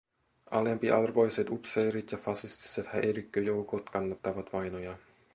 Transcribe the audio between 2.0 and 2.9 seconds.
ja fasistiset